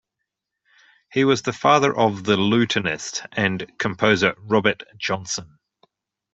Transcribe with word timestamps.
He 1.13 1.25
was 1.25 1.43
the 1.43 1.53
father 1.53 1.95
of 1.95 2.23
the 2.23 2.35
lutenist 2.35 3.23
and 3.33 3.71
composer 3.77 4.33
Robert 4.39 4.81
Johnson. 4.97 5.59